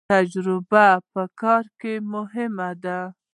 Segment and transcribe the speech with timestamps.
[0.11, 2.99] تجربه په کار کې مهمه ده